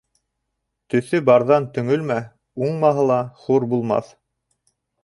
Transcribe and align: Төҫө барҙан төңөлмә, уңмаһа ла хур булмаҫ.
Төҫө 0.93 1.19
барҙан 1.27 1.67
төңөлмә, 1.75 2.17
уңмаһа 2.65 3.07
ла 3.13 3.23
хур 3.45 3.71
булмаҫ. 3.77 4.15